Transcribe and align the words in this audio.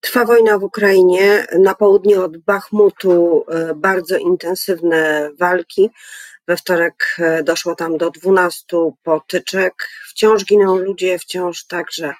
Trwa 0.00 0.24
wojna 0.24 0.58
w 0.58 0.64
Ukrainie. 0.64 1.46
Na 1.58 1.74
południe 1.74 2.20
od 2.20 2.36
Bachmutu 2.36 3.44
e, 3.48 3.74
bardzo 3.74 4.16
intensywne 4.16 5.30
walki. 5.38 5.90
We 6.48 6.56
wtorek 6.56 7.16
e, 7.18 7.42
doszło 7.42 7.74
tam 7.74 7.96
do 7.98 8.10
12 8.10 8.62
potyczek. 9.02 9.74
Wciąż 10.08 10.44
giną 10.44 10.78
ludzie, 10.78 11.18
wciąż 11.18 11.64
także 11.64 12.14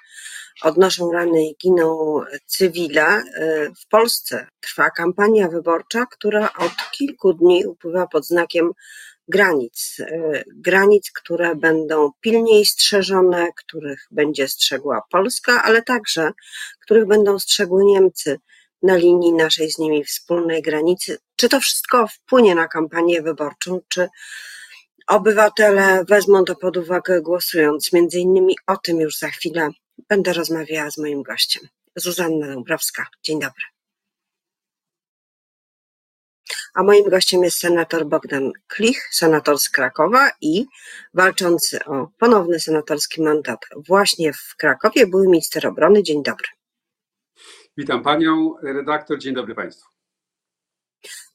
odnoszą 0.61 1.11
rany 1.11 1.45
i 1.45 1.55
giną 1.61 2.19
cywile. 2.45 3.03
E, 3.03 3.23
w 3.81 3.87
Polsce 3.89 4.47
trwa 4.59 4.89
kampania 4.89 5.47
wyborcza, 5.47 6.05
która 6.05 6.49
od 6.57 6.71
kilku 6.91 7.33
dni 7.33 7.65
upływa 7.65 8.07
pod 8.07 8.25
znakiem 8.25 8.71
granic. 9.31 9.97
Granic, 10.55 11.11
które 11.11 11.55
będą 11.55 12.11
pilniej 12.21 12.65
strzeżone, 12.65 13.47
których 13.57 14.07
będzie 14.11 14.47
strzegła 14.47 15.01
Polska, 15.11 15.63
ale 15.63 15.81
także 15.81 16.31
których 16.79 17.05
będą 17.05 17.39
strzegły 17.39 17.85
Niemcy 17.85 18.39
na 18.83 18.95
linii 18.95 19.33
naszej 19.33 19.71
z 19.71 19.77
nimi 19.77 20.03
wspólnej 20.03 20.61
granicy. 20.61 21.17
Czy 21.35 21.49
to 21.49 21.59
wszystko 21.59 22.07
wpłynie 22.07 22.55
na 22.55 22.67
kampanię 22.67 23.21
wyborczą, 23.21 23.79
czy 23.87 24.07
obywatele 25.07 26.03
wezmą 26.09 26.45
to 26.45 26.55
pod 26.55 26.77
uwagę 26.77 27.21
głosując? 27.21 27.93
Między 27.93 28.19
innymi 28.19 28.55
o 28.67 28.77
tym 28.77 28.99
już 28.99 29.17
za 29.17 29.29
chwilę 29.29 29.69
będę 30.09 30.33
rozmawiała 30.33 30.91
z 30.91 30.97
moim 30.97 31.23
gościem. 31.23 31.63
Zuzanna 31.95 32.47
Dąbrowska. 32.47 33.07
Dzień 33.23 33.39
dobry. 33.39 33.63
A 36.73 36.83
moim 36.83 37.09
gościem 37.09 37.43
jest 37.43 37.57
senator 37.57 38.05
Bogdan 38.05 38.51
Klich, 38.67 39.07
senator 39.11 39.59
z 39.59 39.69
Krakowa 39.69 40.31
i 40.41 40.65
walczący 41.13 41.85
o 41.85 42.07
ponowny 42.19 42.59
senatorski 42.59 43.21
mandat 43.21 43.59
właśnie 43.87 44.33
w 44.33 44.55
Krakowie, 44.57 45.07
były 45.07 45.27
minister 45.27 45.67
obrony. 45.67 46.03
Dzień 46.03 46.23
dobry. 46.23 46.47
Witam 47.77 48.03
panią 48.03 48.55
redaktor, 48.63 49.19
dzień 49.19 49.35
dobry 49.35 49.55
państwu. 49.55 49.91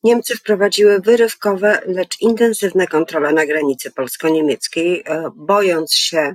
Niemcy 0.03 0.37
wprowadziły 0.37 1.01
wyrywkowe, 1.01 1.81
lecz 1.87 2.21
intensywne 2.21 2.87
kontrole 2.87 3.33
na 3.33 3.47
granicy 3.47 3.91
polsko-niemieckiej, 3.91 5.03
e, 5.07 5.31
bojąc 5.35 5.95
się 5.95 6.35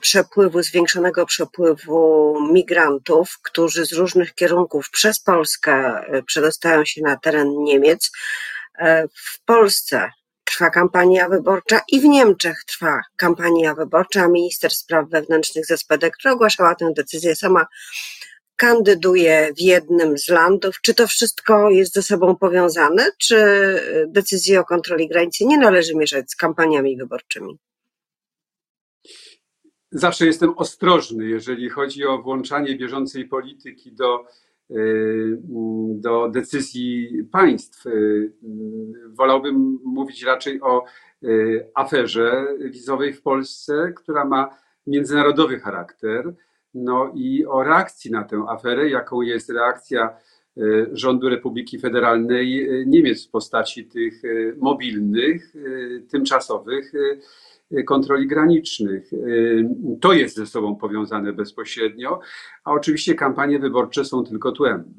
przepływu, 0.00 0.62
zwiększonego 0.62 1.26
przepływu 1.26 2.36
migrantów, 2.52 3.38
którzy 3.42 3.86
z 3.86 3.92
różnych 3.92 4.34
kierunków 4.34 4.90
przez 4.90 5.20
Polskę 5.20 5.72
e, 5.72 6.22
przedostają 6.22 6.84
się 6.84 7.02
na 7.02 7.16
teren 7.16 7.48
Niemiec. 7.58 8.10
W 9.14 9.44
Polsce 9.44 10.10
trwa 10.44 10.70
kampania 10.70 11.28
wyborcza 11.28 11.80
i 11.88 12.00
w 12.00 12.04
Niemczech 12.04 12.64
trwa 12.66 13.00
kampania 13.16 13.74
wyborcza. 13.74 14.28
Minister 14.28 14.70
spraw 14.70 15.08
wewnętrznych 15.08 15.66
z 15.66 15.80
SPD, 15.80 16.10
która 16.10 16.34
ogłaszała 16.34 16.74
tę 16.74 16.92
decyzję, 16.96 17.36
sama 17.36 17.66
kandyduje 18.56 19.52
w 19.56 19.60
jednym 19.60 20.18
z 20.18 20.28
landów. 20.28 20.80
Czy 20.82 20.94
to 20.94 21.06
wszystko 21.06 21.70
jest 21.70 21.94
ze 21.94 22.02
sobą 22.02 22.36
powiązane, 22.36 23.10
czy 23.18 23.36
decyzję 24.08 24.60
o 24.60 24.64
kontroli 24.64 25.08
granicy 25.08 25.44
nie 25.44 25.58
należy 25.58 25.94
mieszać 25.94 26.30
z 26.30 26.36
kampaniami 26.36 26.96
wyborczymi? 26.96 27.58
Zawsze 29.90 30.26
jestem 30.26 30.50
ostrożny, 30.56 31.26
jeżeli 31.26 31.68
chodzi 31.68 32.06
o 32.06 32.22
włączanie 32.22 32.76
bieżącej 32.76 33.24
polityki 33.24 33.92
do, 33.92 34.24
y, 34.70 35.38
do 35.94 36.28
decyzji 36.28 37.24
państw. 37.32 37.86
Y, 37.86 38.32
wolałbym 39.08 39.78
mówić 39.84 40.22
raczej 40.22 40.60
o 40.60 40.84
y, 41.24 41.70
aferze 41.74 42.46
wizowej 42.64 43.12
w 43.12 43.22
Polsce, 43.22 43.92
która 43.96 44.24
ma 44.24 44.58
międzynarodowy 44.86 45.60
charakter 45.60 46.34
no 46.74 47.12
i 47.14 47.46
o 47.46 47.62
reakcji 47.62 48.10
na 48.10 48.24
tę 48.24 48.44
aferę, 48.48 48.90
jaką 48.90 49.20
jest 49.20 49.50
reakcja 49.50 50.16
rządu 50.92 51.28
Republiki 51.28 51.78
Federalnej 51.78 52.68
Niemiec 52.86 53.26
w 53.26 53.30
postaci 53.30 53.86
tych 53.86 54.22
mobilnych, 54.56 55.54
tymczasowych 56.10 56.92
kontroli 57.86 58.26
granicznych. 58.26 59.10
To 60.00 60.12
jest 60.12 60.36
ze 60.36 60.46
sobą 60.46 60.76
powiązane 60.76 61.32
bezpośrednio, 61.32 62.20
a 62.64 62.72
oczywiście 62.72 63.14
kampanie 63.14 63.58
wyborcze 63.58 64.04
są 64.04 64.24
tylko 64.24 64.52
tłem. 64.52 64.94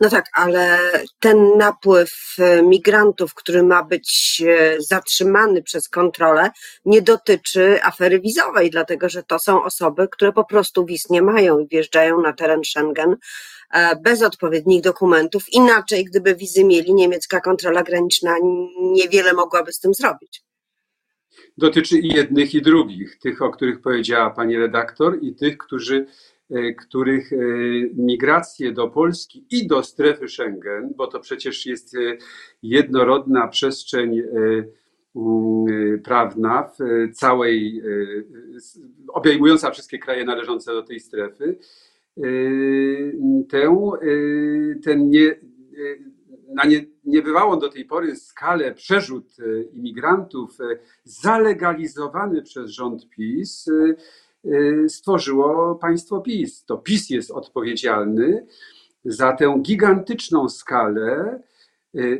No 0.00 0.10
tak, 0.10 0.24
ale 0.32 0.78
ten 1.20 1.58
napływ 1.58 2.12
e, 2.38 2.62
migrantów, 2.62 3.34
który 3.34 3.62
ma 3.62 3.84
być 3.84 4.42
e, 4.46 4.76
zatrzymany 4.80 5.62
przez 5.62 5.88
kontrolę, 5.88 6.50
nie 6.84 7.02
dotyczy 7.02 7.82
afery 7.82 8.20
wizowej, 8.20 8.70
dlatego 8.70 9.08
że 9.08 9.22
to 9.22 9.38
są 9.38 9.64
osoby, 9.64 10.08
które 10.08 10.32
po 10.32 10.44
prostu 10.44 10.84
wiz 10.84 11.10
nie 11.10 11.22
mają 11.22 11.58
i 11.58 11.68
wjeżdżają 11.68 12.20
na 12.20 12.32
teren 12.32 12.64
Schengen 12.64 13.16
e, 13.70 13.96
bez 13.96 14.22
odpowiednich 14.22 14.82
dokumentów. 14.82 15.44
Inaczej, 15.52 16.04
gdyby 16.04 16.34
wizy 16.34 16.64
mieli, 16.64 16.94
niemiecka 16.94 17.40
kontrola 17.40 17.82
graniczna 17.82 18.36
niewiele 18.80 19.32
mogłaby 19.32 19.72
z 19.72 19.80
tym 19.80 19.94
zrobić. 19.94 20.42
Dotyczy 21.58 21.98
i 21.98 22.08
jednych, 22.08 22.54
i 22.54 22.62
drugich, 22.62 23.18
tych, 23.18 23.42
o 23.42 23.50
których 23.50 23.80
powiedziała 23.80 24.30
pani 24.30 24.56
redaktor, 24.56 25.18
i 25.22 25.34
tych, 25.34 25.58
którzy 25.58 26.06
E, 26.52 26.74
których 26.74 27.32
e, 27.32 27.36
migracje 27.94 28.72
do 28.72 28.88
Polski 28.88 29.46
i 29.50 29.66
do 29.66 29.82
strefy 29.82 30.28
Schengen, 30.28 30.94
bo 30.96 31.06
to 31.06 31.20
przecież 31.20 31.66
jest 31.66 31.94
e, 31.94 31.98
jednorodna 32.62 33.48
przestrzeń 33.48 34.22
prawna 36.04 36.70
w 36.78 37.12
całej, 37.14 37.82
obejmująca 39.08 39.70
wszystkie 39.70 39.98
kraje 39.98 40.24
należące 40.24 40.72
do 40.72 40.82
tej 40.82 41.00
strefy, 41.00 41.58
tę, 43.48 43.76
ten 44.84 45.10
nie, 45.10 45.40
na 46.54 46.64
nie, 46.64 46.84
niebywałą 47.04 47.58
do 47.58 47.68
tej 47.68 47.84
pory 47.84 48.16
skalę 48.16 48.74
przerzut 48.74 49.36
imigrantów 49.72 50.58
zalegalizowany 51.04 52.42
przez 52.42 52.70
rząd 52.70 53.08
PiS 53.08 53.68
Y, 54.44 54.88
stworzyło 54.88 55.74
państwo 55.74 56.20
PiS. 56.20 56.64
To 56.64 56.78
PiS 56.78 57.10
jest 57.10 57.30
odpowiedzialny 57.30 58.46
za 59.04 59.32
tę 59.32 59.58
gigantyczną 59.62 60.48
skalę 60.48 61.40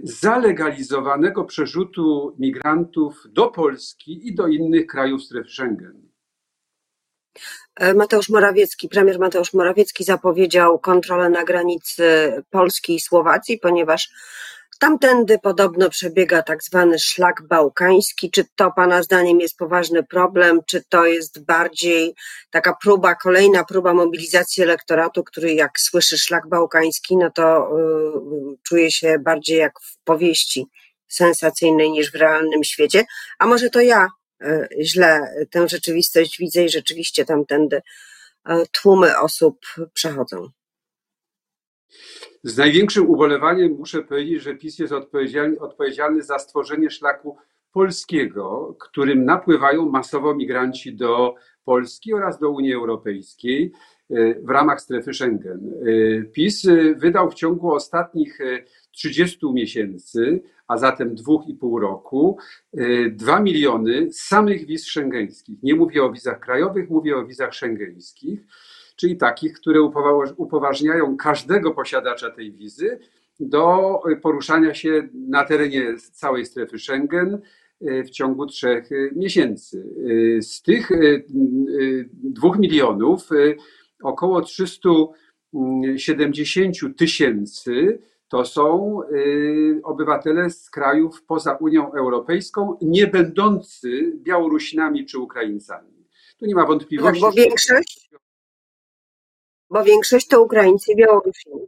zalegalizowanego 0.02 1.44
przerzutu 1.44 2.36
migrantów 2.38 3.26
do 3.28 3.48
Polski 3.48 4.28
i 4.28 4.34
do 4.34 4.46
innych 4.46 4.86
krajów 4.86 5.22
strefy 5.22 5.48
Schengen. 5.48 6.08
E, 7.76 7.94
Mateusz 7.94 8.28
Morawiecki, 8.28 8.88
premier 8.88 9.18
Mateusz 9.18 9.54
Morawiecki 9.54 10.04
zapowiedział 10.04 10.78
kontrolę 10.78 11.30
na 11.30 11.44
granicy 11.44 12.32
Polski 12.50 12.94
i 12.94 13.00
Słowacji, 13.00 13.58
ponieważ 13.58 14.10
Tamtędy 14.78 15.38
podobno 15.38 15.90
przebiega 15.90 16.42
tak 16.42 16.62
zwany 16.62 16.98
szlak 16.98 17.42
bałkański. 17.42 18.30
Czy 18.30 18.44
to 18.56 18.72
Pana 18.76 19.02
zdaniem 19.02 19.40
jest 19.40 19.56
poważny 19.56 20.02
problem, 20.02 20.60
czy 20.66 20.84
to 20.88 21.06
jest 21.06 21.44
bardziej 21.44 22.14
taka 22.50 22.76
próba, 22.82 23.14
kolejna 23.14 23.64
próba 23.64 23.94
mobilizacji 23.94 24.62
elektoratu, 24.62 25.24
który 25.24 25.54
jak 25.54 25.80
słyszy 25.80 26.18
szlak 26.18 26.48
bałkański, 26.48 27.16
no 27.16 27.30
to 27.30 27.70
yy, 27.76 28.56
czuje 28.62 28.90
się 28.90 29.18
bardziej 29.18 29.58
jak 29.58 29.72
w 29.80 29.98
powieści 30.04 30.66
sensacyjnej 31.08 31.90
niż 31.90 32.12
w 32.12 32.14
realnym 32.14 32.64
świecie? 32.64 33.04
A 33.38 33.46
może 33.46 33.70
to 33.70 33.80
ja 33.80 34.08
yy, 34.40 34.68
źle 34.82 35.34
tę 35.50 35.68
rzeczywistość 35.68 36.38
widzę 36.38 36.64
i 36.64 36.68
rzeczywiście 36.68 37.24
tamtędy 37.24 37.82
yy, 38.48 38.66
tłumy 38.72 39.18
osób 39.18 39.58
przechodzą? 39.94 40.48
Z 42.42 42.56
największym 42.56 43.10
ubolewaniem 43.10 43.72
muszę 43.72 44.02
powiedzieć, 44.02 44.42
że 44.42 44.54
PiS 44.54 44.78
jest 44.78 44.92
odpowiedzialny, 44.92 45.58
odpowiedzialny 45.58 46.22
za 46.22 46.38
stworzenie 46.38 46.90
szlaku 46.90 47.36
polskiego, 47.72 48.76
którym 48.80 49.24
napływają 49.24 49.88
masowo 49.88 50.34
migranci 50.34 50.94
do 50.94 51.34
Polski 51.64 52.14
oraz 52.14 52.38
do 52.38 52.50
Unii 52.50 52.74
Europejskiej 52.74 53.72
e, 54.10 54.34
w 54.40 54.48
ramach 54.50 54.80
strefy 54.80 55.14
Schengen. 55.14 55.72
E, 55.86 56.22
PiS 56.22 56.64
e, 56.64 56.94
wydał 56.94 57.30
w 57.30 57.34
ciągu 57.34 57.72
ostatnich 57.72 58.38
30 58.90 59.38
miesięcy, 59.52 60.42
a 60.68 60.76
zatem 60.76 61.14
dwóch 61.14 61.48
i 61.48 61.54
pół 61.54 61.78
roku, 61.78 62.38
2 63.10 63.40
miliony 63.40 64.12
samych 64.12 64.66
wiz 64.66 64.86
szengeńskich. 64.86 65.62
Nie 65.62 65.74
mówię 65.74 66.04
o 66.04 66.12
wizach 66.12 66.40
krajowych, 66.40 66.90
mówię 66.90 67.16
o 67.16 67.26
wizach 67.26 67.54
szengeńskich 67.54 68.40
czyli 69.02 69.16
takich, 69.16 69.52
które 69.52 69.82
upoważniają 70.36 71.16
każdego 71.16 71.70
posiadacza 71.70 72.30
tej 72.30 72.52
wizy 72.52 72.98
do 73.40 74.00
poruszania 74.22 74.74
się 74.74 75.08
na 75.14 75.44
terenie 75.44 75.94
całej 76.12 76.46
strefy 76.46 76.78
Schengen 76.78 77.40
e, 77.80 78.04
w 78.04 78.10
ciągu 78.10 78.46
trzech 78.46 78.92
e, 78.92 79.10
miesięcy. 79.16 79.86
Z 80.40 80.62
tych 80.62 80.90
dwóch 82.12 82.58
milionów 82.58 83.28
około 84.02 84.42
370 84.42 86.76
tysięcy 86.96 87.98
to 88.28 88.44
są 88.44 88.98
obywatele 89.82 90.50
z 90.50 90.70
krajów 90.70 91.22
poza 91.22 91.54
Unią 91.54 91.92
Europejską, 91.92 92.76
nie 92.82 93.06
będący 93.06 94.12
Białorusinami 94.16 95.06
czy 95.06 95.18
Ukraińcami. 95.18 96.06
Tu 96.38 96.46
nie 96.46 96.54
ma 96.54 96.66
wątpliwości. 96.66 97.20
Tak, 97.20 97.30
bo 97.30 97.36
większość, 97.36 98.11
Bo 99.72 99.84
większość 99.84 100.26
to 100.26 100.42
Ukraińcy 100.42 100.92
i 100.92 100.96
Białorusini. 100.96 101.60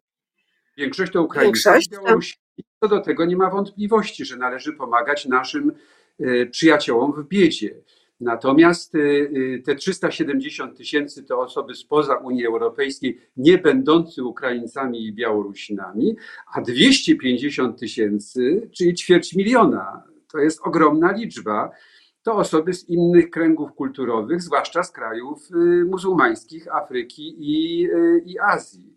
Większość 0.77 1.13
to 1.13 1.23
Ukraińcy 1.23 1.71
i 1.87 1.91
Białorusini. 1.91 2.45
Co 2.81 2.89
do 2.89 3.01
tego 3.01 3.25
nie 3.25 3.37
ma 3.37 3.51
wątpliwości, 3.51 4.25
że 4.25 4.37
należy 4.37 4.73
pomagać 4.73 5.27
naszym 5.27 5.73
e, 6.21 6.47
przyjaciołom 6.47 7.13
w 7.13 7.29
biedzie. 7.29 7.75
Natomiast 8.21 8.95
y, 8.95 8.99
y, 8.99 9.63
te 9.67 9.75
370 9.75 10.77
tysięcy 10.77 11.25
to 11.25 11.41
osoby 11.41 11.75
spoza 11.75 12.17
Unii 12.17 12.47
Europejskiej, 12.47 13.21
nie 13.37 13.59
będące 13.59 14.23
Ukraińcami 14.23 15.07
i 15.07 15.13
Białorusinami, 15.13 16.17
a 16.55 16.61
250 16.61 17.81
tysięcy, 17.81 18.71
czyli 18.77 18.95
ćwierć 18.95 19.35
miliona, 19.35 20.03
to 20.33 20.39
jest 20.39 20.61
ogromna 20.63 21.13
liczba, 21.13 21.71
to 22.25 22.37
osoby 22.37 22.75
z 22.75 22.89
innych 22.89 23.31
kręgów 23.31 23.73
kulturowych, 23.73 24.43
zwłaszcza 24.43 24.83
z 24.83 24.93
krajów 24.93 25.49
y, 25.51 25.85
muzułmańskich, 25.85 26.75
Afryki 26.75 27.37
i, 27.39 27.89
i 28.25 28.39
Azji. 28.39 28.95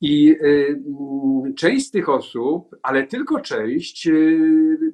I 0.00 0.36
mm, 0.40 1.54
część 1.54 1.86
z 1.86 1.90
tych 1.90 2.08
osób, 2.08 2.76
ale 2.82 3.06
tylko 3.06 3.40
część, 3.40 4.08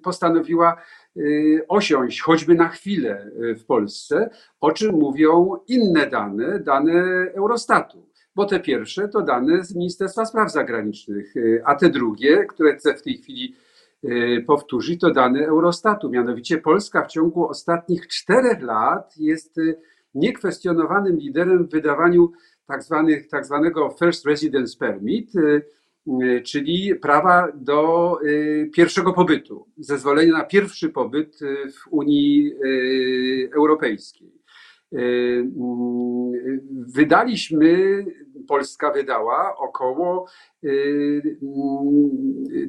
postanowiła 0.03 0.77
Y, 1.17 1.65
osiąść 1.69 2.21
choćby 2.21 2.55
na 2.55 2.69
chwilę 2.69 3.31
y, 3.43 3.55
w 3.55 3.65
Polsce, 3.65 4.31
o 4.61 4.73
czym 4.73 4.95
mówią 4.95 5.57
inne 5.69 6.07
dane, 6.07 6.61
dane 6.61 6.93
Eurostatu. 7.35 8.07
Bo 8.35 8.45
te 8.45 8.61
pierwsze 8.61 9.09
to 9.09 9.23
dane 9.23 9.65
z 9.65 9.75
Ministerstwa 9.75 10.27
Spraw 10.27 10.53
Zagranicznych, 10.53 11.37
y, 11.37 11.63
a 11.65 11.75
te 11.75 11.89
drugie, 11.89 12.45
które 12.45 12.79
w 12.97 13.03
tej 13.03 13.19
chwili 13.19 13.55
powtórzyć, 14.47 15.01
to 15.01 15.11
dane 15.11 15.47
Eurostatu. 15.47 16.11
Mianowicie 16.11 16.59
Polska 16.59 17.05
w 17.05 17.11
ciągu 17.11 17.49
ostatnich 17.49 18.09
czterech 18.09 18.63
lat 18.63 19.15
jest 19.17 19.57
niekwestionowanym 20.15 21.17
liderem 21.17 21.67
w 21.67 21.71
wydawaniu 21.71 22.33
tak, 22.67 22.81
tak 23.31 23.47
zwanego 23.47 23.97
First 24.01 24.27
Residence 24.27 24.79
Permit, 24.79 25.33
Y, 26.07 26.43
czyli 26.43 26.95
prawa 26.95 27.53
do 27.55 28.19
y, 28.23 28.71
pierwszego 28.75 29.13
pobytu, 29.13 29.67
zezwolenia 29.79 30.33
na 30.33 30.45
pierwszy 30.45 30.89
pobyt 30.89 31.43
y, 31.43 31.73
w 31.73 31.93
Unii 31.93 32.53
Europejskiej. 33.57 34.45
Wydaliśmy, 36.95 38.05
Polska 38.49 38.91
wydała 38.91 39.57
około 39.57 40.27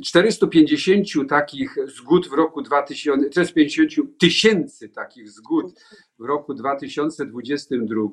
450 0.04 1.30
takich 1.30 1.76
zgód 1.86 2.30
w 2.30 2.34
roku 2.34 2.62
2000, 2.62 3.30
450 3.30 4.20
tysięcy 4.20 4.90
takich 4.90 5.30
zgód 5.30 5.74
w 6.20 6.24
roku 6.26 6.54
2022, 6.54 8.08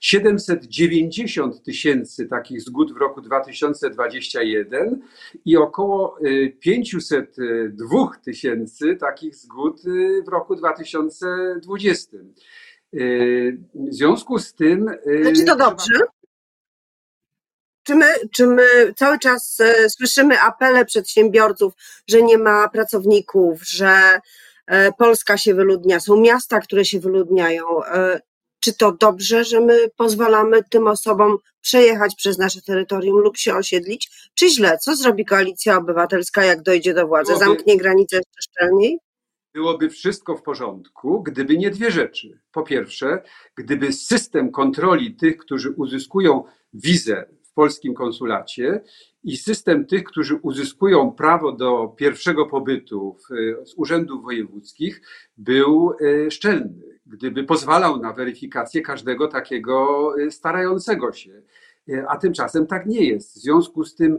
790 0.00 1.62
tysięcy 1.62 2.26
takich 2.26 2.62
zgód 2.62 2.92
w 2.92 2.96
roku 2.96 3.20
2021 3.20 5.00
i 5.44 5.56
około 5.56 6.18
502 6.60 8.04
y, 8.04 8.24
tysięcy 8.24 8.96
takich 8.96 9.36
zgód 9.36 9.86
y, 9.86 10.22
w 10.26 10.28
roku 10.28 10.56
2020. 10.56 12.16
Y, 12.94 13.58
w 13.74 13.94
związku 13.94 14.38
z 14.38 14.54
tym. 14.54 14.90
Czy 15.36 15.44
to 15.44 15.56
dobrze? 15.56 15.94
Czy 17.84 17.94
my, 17.94 18.06
czy 18.32 18.46
my 18.46 18.94
cały 18.96 19.18
czas 19.18 19.58
słyszymy 19.96 20.40
apele 20.40 20.84
przedsiębiorców, 20.84 21.72
że 22.08 22.22
nie 22.22 22.38
ma 22.38 22.68
pracowników, 22.68 23.62
że 23.62 24.20
E, 24.66 24.92
Polska 24.92 25.38
się 25.38 25.54
wyludnia, 25.54 26.00
są 26.00 26.20
miasta, 26.20 26.60
które 26.60 26.84
się 26.84 27.00
wyludniają. 27.00 27.84
E, 27.84 28.20
czy 28.60 28.72
to 28.72 28.92
dobrze, 28.92 29.44
że 29.44 29.60
my 29.60 29.78
pozwalamy 29.96 30.62
tym 30.70 30.86
osobom 30.86 31.36
przejechać 31.60 32.14
przez 32.14 32.38
nasze 32.38 32.62
terytorium 32.62 33.18
lub 33.18 33.36
się 33.36 33.54
osiedlić, 33.54 34.10
czy 34.34 34.50
źle? 34.50 34.78
Co 34.78 34.96
zrobi 34.96 35.24
koalicja 35.24 35.78
obywatelska, 35.78 36.44
jak 36.44 36.62
dojdzie 36.62 36.94
do 36.94 37.06
władzy? 37.06 37.32
Byłoby, 37.32 37.44
Zamknie 37.44 37.76
granice 37.76 38.16
jeszcze 38.16 38.42
szczelniej? 38.42 38.98
Byłoby 39.54 39.90
wszystko 39.90 40.36
w 40.36 40.42
porządku, 40.42 41.22
gdyby 41.22 41.58
nie 41.58 41.70
dwie 41.70 41.90
rzeczy. 41.90 42.40
Po 42.52 42.62
pierwsze, 42.62 43.22
gdyby 43.56 43.92
system 43.92 44.50
kontroli 44.50 45.16
tych, 45.16 45.36
którzy 45.36 45.70
uzyskują 45.70 46.44
wizę 46.72 47.26
polskim 47.54 47.94
konsulacie 47.94 48.80
i 49.24 49.36
system 49.36 49.86
tych, 49.86 50.04
którzy 50.04 50.36
uzyskują 50.42 51.12
prawo 51.12 51.52
do 51.52 51.88
pierwszego 51.88 52.46
pobytu 52.46 53.16
z 53.64 53.74
urzędów 53.76 54.22
wojewódzkich, 54.22 55.00
był 55.36 55.92
e, 56.00 56.30
szczelny, 56.30 56.82
gdyby 57.06 57.44
pozwalał 57.44 58.00
na 58.00 58.12
weryfikację 58.12 58.82
każdego 58.82 59.28
takiego 59.28 60.10
e, 60.18 60.30
starającego 60.30 61.12
się. 61.12 61.42
E, 61.88 62.04
a 62.08 62.16
tymczasem 62.16 62.66
tak 62.66 62.86
nie 62.86 63.04
jest. 63.04 63.34
W 63.34 63.38
związku 63.38 63.84
z 63.84 63.94
tym 63.94 64.18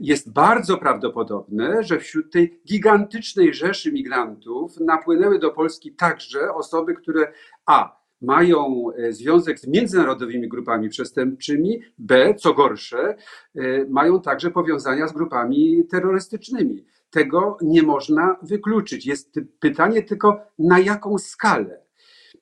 jest 0.00 0.32
bardzo 0.32 0.78
prawdopodobne, 0.78 1.82
że 1.82 1.98
wśród 1.98 2.32
tej 2.32 2.60
gigantycznej 2.66 3.54
rzeszy 3.54 3.92
migrantów 3.92 4.80
napłynęły 4.80 5.38
do 5.38 5.50
Polski 5.50 5.92
także 5.92 6.54
osoby, 6.54 6.94
które 6.94 7.32
A 7.66 8.05
mają 8.22 8.86
e, 8.96 9.12
związek 9.12 9.58
z 9.58 9.66
międzynarodowymi 9.66 10.48
grupami 10.48 10.88
przestępczymi, 10.88 11.80
B, 11.98 12.34
co 12.34 12.54
gorsze, 12.54 13.16
e, 13.54 13.84
mają 13.88 14.20
także 14.20 14.50
powiązania 14.50 15.08
z 15.08 15.12
grupami 15.12 15.84
terrorystycznymi. 15.90 16.84
Tego 17.10 17.58
nie 17.62 17.82
można 17.82 18.36
wykluczyć. 18.42 19.06
Jest 19.06 19.40
pytanie 19.60 20.02
tylko, 20.02 20.40
na 20.58 20.78
jaką 20.78 21.18
skalę. 21.18 21.80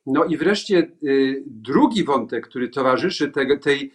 No 0.07 0.25
i 0.25 0.37
wreszcie 0.37 0.79
e, 0.79 0.87
drugi 1.47 2.05
wątek, 2.05 2.49
który 2.49 2.69
towarzyszy 2.69 3.33
tej 3.63 3.93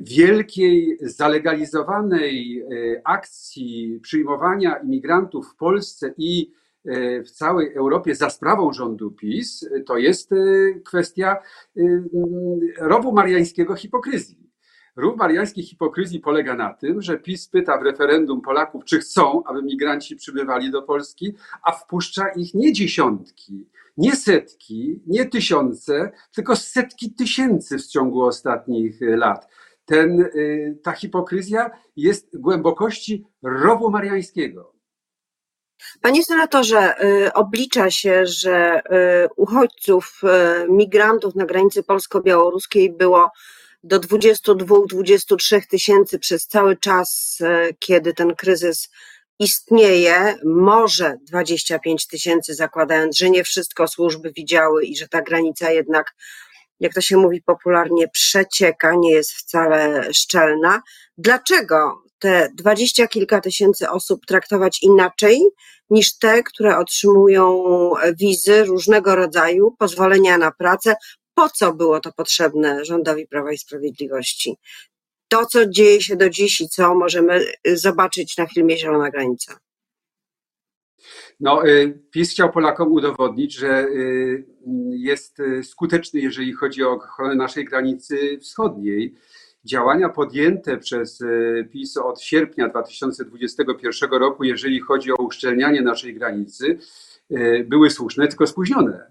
wielkiej, 0.00 0.98
zalegalizowanej 1.00 2.64
akcji 3.04 4.00
przyjmowania 4.02 4.76
imigrantów 4.76 5.48
w 5.48 5.56
Polsce 5.56 6.14
i 6.18 6.52
w 7.24 7.30
całej 7.30 7.74
Europie 7.74 8.14
za 8.14 8.30
sprawą 8.30 8.72
rządu 8.72 9.10
PiS, 9.10 9.68
to 9.86 9.96
jest 9.98 10.32
e, 10.32 10.36
kwestia 10.84 11.36
e, 11.76 11.82
rowu 12.78 13.12
mariańskiego 13.12 13.74
hipokryzji. 13.74 14.44
Rów 14.96 15.16
mariańskiej 15.16 15.64
hipokryzji 15.64 16.20
polega 16.20 16.54
na 16.54 16.74
tym, 16.74 17.02
że 17.02 17.18
PiS 17.18 17.48
pyta 17.48 17.78
w 17.78 17.82
referendum 17.82 18.40
Polaków, 18.40 18.84
czy 18.84 18.98
chcą, 18.98 19.42
aby 19.44 19.62
migranci 19.62 20.16
przybywali 20.16 20.70
do 20.70 20.82
Polski, 20.82 21.34
a 21.62 21.72
wpuszcza 21.72 22.28
ich 22.28 22.54
nie 22.54 22.72
dziesiątki, 22.72 23.68
nie 23.96 24.16
setki, 24.16 25.02
nie 25.06 25.24
tysiące, 25.24 26.12
tylko 26.34 26.56
setki 26.56 27.14
tysięcy 27.14 27.78
w 27.78 27.86
ciągu 27.86 28.22
ostatnich 28.22 28.98
lat. 29.00 29.48
Ten, 29.84 30.28
ta 30.82 30.92
hipokryzja 30.92 31.70
jest 31.96 32.40
głębokości 32.40 33.26
rowu 33.42 33.90
mariańskiego. 33.90 34.73
Panie 36.00 36.24
senatorze, 36.24 37.04
y, 37.04 37.32
oblicza 37.32 37.90
się, 37.90 38.26
że 38.26 38.80
y, 39.24 39.28
uchodźców, 39.36 40.20
y, 40.24 40.72
migrantów 40.72 41.34
na 41.34 41.46
granicy 41.46 41.82
polsko-białoruskiej 41.82 42.92
było 42.92 43.30
do 43.84 44.00
22-23 44.00 45.68
tysięcy 45.68 46.18
przez 46.18 46.46
cały 46.46 46.76
czas, 46.76 47.38
kiedy 47.78 48.14
ten 48.14 48.34
kryzys 48.34 48.88
istnieje, 49.38 50.34
może 50.44 51.16
25 51.22 52.06
tysięcy, 52.06 52.54
zakładając, 52.54 53.16
że 53.16 53.30
nie 53.30 53.44
wszystko 53.44 53.88
służby 53.88 54.32
widziały 54.32 54.84
i 54.84 54.96
że 54.96 55.08
ta 55.08 55.22
granica 55.22 55.70
jednak, 55.70 56.14
jak 56.80 56.94
to 56.94 57.00
się 57.00 57.16
mówi 57.16 57.42
popularnie, 57.42 58.08
przecieka, 58.08 58.94
nie 58.98 59.10
jest 59.10 59.32
wcale 59.32 60.08
szczelna. 60.14 60.82
Dlaczego 61.18 62.03
te 62.24 62.48
dwadzieścia 62.54 63.06
kilka 63.06 63.40
tysięcy 63.40 63.90
osób 63.90 64.26
traktować 64.26 64.82
inaczej 64.82 65.42
niż 65.90 66.18
te, 66.18 66.42
które 66.42 66.78
otrzymują 66.78 67.64
wizy 68.20 68.64
różnego 68.64 69.16
rodzaju, 69.16 69.74
pozwolenia 69.78 70.38
na 70.38 70.50
pracę. 70.50 70.94
Po 71.34 71.48
co 71.48 71.74
było 71.74 72.00
to 72.00 72.12
potrzebne 72.12 72.84
rządowi 72.84 73.26
Prawa 73.26 73.52
i 73.52 73.58
Sprawiedliwości? 73.58 74.56
To, 75.28 75.46
co 75.46 75.66
dzieje 75.66 76.02
się 76.02 76.16
do 76.16 76.30
dziś 76.30 76.60
i 76.60 76.68
co 76.68 76.94
możemy 76.94 77.44
zobaczyć 77.66 78.36
na 78.36 78.46
filmie 78.46 78.76
Zielona 78.76 79.10
Granica. 79.10 79.58
No, 81.40 81.66
y, 81.66 82.02
PiS 82.10 82.30
chciał 82.30 82.52
Polakom 82.52 82.92
udowodnić, 82.92 83.54
że 83.54 83.84
y, 83.84 84.46
jest 84.90 85.42
skuteczny, 85.62 86.20
jeżeli 86.20 86.52
chodzi 86.52 86.84
o 86.84 86.90
ochronę 86.90 87.34
naszej 87.34 87.64
granicy 87.64 88.38
wschodniej 88.38 89.14
działania 89.64 90.08
podjęte 90.08 90.78
przez 90.78 91.22
e, 91.22 91.64
PiS 91.64 91.96
od 91.96 92.20
sierpnia 92.20 92.68
2021 92.68 94.10
roku, 94.10 94.44
jeżeli 94.44 94.80
chodzi 94.80 95.12
o 95.12 95.16
uszczelnianie 95.16 95.82
naszej 95.82 96.14
granicy, 96.14 96.78
e, 97.30 97.64
były 97.64 97.90
słuszne, 97.90 98.28
tylko 98.28 98.46
spóźnione. 98.46 99.10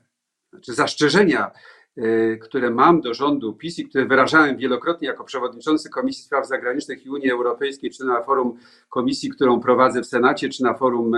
Znaczy 0.50 0.74
zastrzeżenia, 0.74 1.52
e, 1.98 2.38
które 2.38 2.70
mam 2.70 3.02
do 3.02 3.14
rządu 3.14 3.54
PiS 3.54 3.80
i 3.80 3.86
które 3.86 4.06
wyrażałem 4.06 4.58
wielokrotnie 4.58 5.08
jako 5.08 5.24
przewodniczący 5.24 5.90
Komisji 5.90 6.24
Spraw 6.24 6.48
Zagranicznych 6.48 7.06
i 7.06 7.10
Unii 7.10 7.32
Europejskiej, 7.32 7.92
czy 7.92 8.06
na 8.06 8.24
forum 8.24 8.58
komisji, 8.90 9.30
którą 9.30 9.60
prowadzę 9.60 10.02
w 10.02 10.06
Senacie, 10.06 10.50
czy 10.50 10.64
na 10.64 10.74
forum 10.74 11.12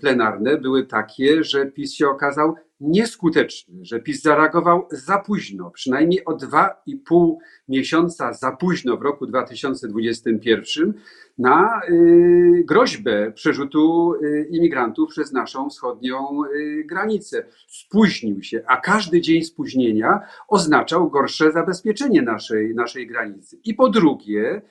plenarne, 0.00 0.56
były 0.56 0.86
takie, 0.86 1.44
że 1.44 1.66
PiS 1.66 1.94
się 1.94 2.08
okazał 2.08 2.54
nieskuteczny, 2.80 3.84
że 3.84 4.00
PiS 4.00 4.22
zareagował 4.22 4.88
za 4.90 5.18
późno, 5.18 5.70
przynajmniej 5.70 6.24
o 6.24 6.34
dwa 6.34 6.82
i 6.86 6.96
pół 6.96 7.40
miesiąca 7.68 8.32
za 8.32 8.52
późno 8.52 8.96
w 8.96 9.02
roku 9.02 9.26
2021 9.26 10.94
na 11.38 11.80
y, 11.88 12.64
groźbę 12.66 13.32
przerzutu 13.32 14.14
y, 14.14 14.48
imigrantów 14.50 15.08
przez 15.08 15.32
naszą 15.32 15.70
wschodnią 15.70 16.44
y, 16.44 16.84
granicę. 16.84 17.46
Spóźnił 17.68 18.42
się, 18.42 18.62
a 18.66 18.76
każdy 18.76 19.20
dzień 19.20 19.42
spóźnienia 19.42 20.20
oznaczał 20.48 21.10
gorsze 21.10 21.52
zabezpieczenie 21.52 22.22
naszej, 22.22 22.74
naszej 22.74 23.06
granicy. 23.06 23.60
I 23.64 23.74
po 23.74 23.88
drugie, 23.88 24.62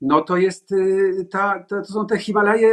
no 0.00 0.22
to 0.22 0.36
jest 0.36 0.74
ta, 1.30 1.64
to 1.68 1.84
są 1.84 2.06
te 2.06 2.18
Himalaje 2.18 2.68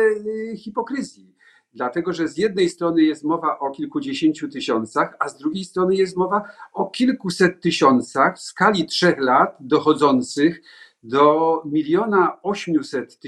hipokryzji 0.58 1.31
dlatego 1.74 2.14
że 2.14 2.28
z 2.28 2.38
jednej 2.38 2.70
strony 2.70 3.04
jest 3.04 3.24
mowa 3.24 3.60
o 3.60 3.72
kilkudziesięciu 3.72 4.50
tysiącach, 4.50 5.16
a 5.20 5.30
z 5.30 5.38
drugiej 5.38 5.66
strony 5.66 5.96
jest 5.96 6.18
mowa 6.18 6.44
o 6.74 6.86
kilkuset 6.86 7.62
tysiącach 7.62 8.38
w 8.38 8.42
skali 8.42 8.86
trzech 8.86 9.20
lat 9.20 9.58
dochodzących 9.60 10.62
do 11.04 11.62
miliona 11.66 12.42
osiemset 12.44 13.20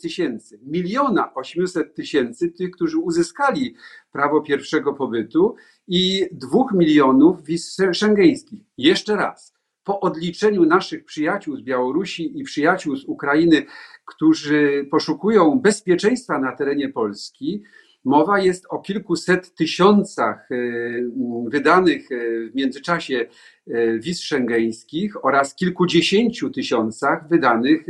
tysięcy, 0.00 0.60
miliona 0.62 1.34
osiemset 1.34 1.94
tysięcy 1.94 2.50
tych, 2.50 2.70
którzy 2.70 2.98
uzyskali 2.98 3.74
prawo 4.12 4.40
pierwszego 4.40 4.94
pobytu 4.94 5.54
i 5.88 6.26
dwóch 6.32 6.72
milionów 6.72 7.44
wiz 7.44 7.76
szengeńskich. 7.92 8.60
Jeszcze 8.78 9.16
raz, 9.16 9.54
po 9.84 10.00
odliczeniu 10.00 10.64
naszych 10.64 11.04
przyjaciół 11.04 11.56
z 11.56 11.62
Białorusi 11.62 12.40
i 12.40 12.44
przyjaciół 12.44 12.96
z 12.96 13.04
Ukrainy, 13.04 13.66
którzy 14.04 14.88
poszukują 14.90 15.60
bezpieczeństwa 15.60 16.38
na 16.38 16.56
terenie 16.56 16.88
Polski, 16.88 17.62
Mowa 18.04 18.38
jest 18.38 18.66
o 18.68 18.78
kilkuset 18.78 19.54
tysiącach 19.54 20.48
e, 20.52 20.56
wydanych 21.48 22.12
e, 22.12 22.16
w 22.50 22.54
międzyczasie 22.54 23.26
e, 23.66 23.98
wiz 23.98 24.20
szengeńskich 24.20 25.24
oraz 25.24 25.54
kilkudziesięciu 25.54 26.50
tysiącach 26.50 27.28
wydanych 27.28 27.86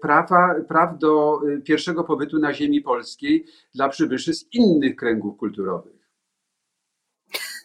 prawa, 0.00 0.54
praw 0.68 0.98
do 0.98 1.40
pierwszego 1.64 2.04
pobytu 2.04 2.38
na 2.38 2.54
ziemi 2.54 2.80
polskiej 2.80 3.44
dla 3.74 3.88
przybyszy 3.88 4.34
z 4.34 4.46
innych 4.52 4.96
kręgów 4.96 5.36
kulturowych. 5.36 6.01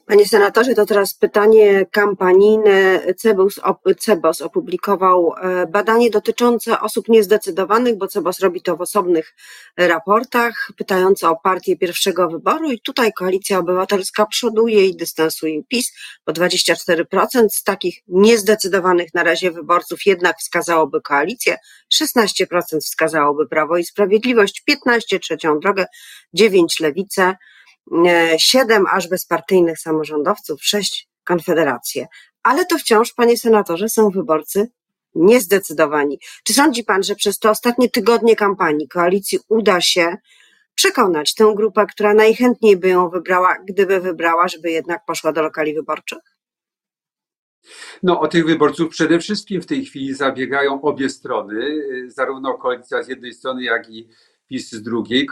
Panie 0.07 0.27
senatorze, 0.27 0.75
to 0.75 0.85
teraz 0.85 1.13
pytanie 1.13 1.85
kampanijne. 1.91 3.01
Cebos, 3.17 3.59
Cebos 3.99 4.41
opublikował 4.41 5.33
e, 5.33 5.67
badanie 5.67 6.09
dotyczące 6.09 6.79
osób 6.79 7.07
niezdecydowanych, 7.07 7.97
bo 7.97 8.07
Cebos 8.07 8.39
robi 8.39 8.61
to 8.61 8.77
w 8.77 8.81
osobnych 8.81 9.35
raportach, 9.77 10.71
pytające 10.77 11.29
o 11.29 11.35
partię 11.35 11.77
pierwszego 11.77 12.29
wyboru 12.29 12.71
i 12.71 12.81
tutaj 12.81 13.13
Koalicja 13.13 13.59
Obywatelska 13.59 14.25
przoduje 14.25 14.85
i 14.85 14.95
dystansuje 14.95 15.63
PiS, 15.63 15.93
bo 16.25 16.33
24% 16.33 17.49
z 17.49 17.63
takich 17.63 18.03
niezdecydowanych 18.07 19.13
na 19.13 19.23
razie 19.23 19.51
wyborców 19.51 20.05
jednak 20.05 20.37
wskazałoby 20.39 21.01
koalicję, 21.01 21.57
16% 22.01 22.79
wskazałoby 22.81 23.47
Prawo 23.47 23.77
i 23.77 23.83
Sprawiedliwość, 23.83 24.63
15% 24.69 25.19
trzecią 25.19 25.59
drogę, 25.59 25.85
9% 26.37 26.65
lewicę, 26.79 27.35
siedem 28.37 28.85
aż 28.91 29.07
bezpartyjnych 29.07 29.79
samorządowców, 29.79 30.63
sześć 30.63 31.09
konfederacje. 31.23 32.07
Ale 32.43 32.65
to 32.65 32.77
wciąż, 32.77 33.13
panie 33.13 33.37
senatorze, 33.37 33.89
są 33.89 34.09
wyborcy 34.09 34.67
niezdecydowani. 35.15 36.19
Czy 36.43 36.53
sądzi 36.53 36.83
pan, 36.83 37.03
że 37.03 37.15
przez 37.15 37.39
te 37.39 37.49
ostatnie 37.49 37.89
tygodnie 37.89 38.35
kampanii 38.35 38.87
koalicji 38.87 39.39
uda 39.49 39.81
się 39.81 40.17
przekonać 40.75 41.33
tę 41.33 41.53
grupę, 41.55 41.85
która 41.85 42.13
najchętniej 42.13 42.77
by 42.77 42.89
ją 42.89 43.09
wybrała, 43.09 43.57
gdyby 43.67 43.99
wybrała, 43.99 44.47
żeby 44.47 44.71
jednak 44.71 45.05
poszła 45.05 45.31
do 45.31 45.41
lokali 45.41 45.73
wyborczych? 45.73 46.37
No, 48.03 48.19
o 48.19 48.27
tych 48.27 48.45
wyborców 48.45 48.89
przede 48.89 49.19
wszystkim 49.19 49.61
w 49.61 49.65
tej 49.65 49.85
chwili 49.85 50.13
zabiegają 50.13 50.81
obie 50.81 51.09
strony, 51.09 51.83
zarówno 52.07 52.57
koalicja 52.57 53.03
z 53.03 53.07
jednej 53.07 53.33
strony, 53.33 53.63
jak 53.63 53.89
i 53.89 54.07
PiS 54.47 54.71
z 54.71 54.81
drugiej. 54.81 55.27